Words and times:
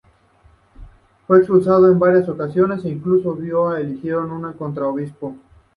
Fue 1.27 1.37
expulsado 1.37 1.87
en 1.91 1.99
varias 1.99 2.27
ocasiones 2.27 2.83
e 2.85 2.89
incluso 2.89 3.35
vio 3.35 3.69
que 3.75 3.81
eligieron 3.81 4.31
a 4.45 4.47
un 4.49 4.53
contra-obispo. 4.53 5.35